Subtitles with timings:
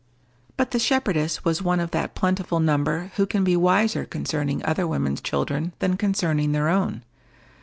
[0.57, 4.87] But the shepherdess was one of that plentiful number who can be wiser concerning other
[4.87, 7.03] women's children than concerning their own.